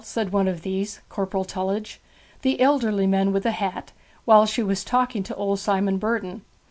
[0.03, 1.99] said one of these, Corporal Tullidge,
[2.41, 3.91] the elderly man with the hat,
[4.25, 6.41] while she was talking to old Simon Burden.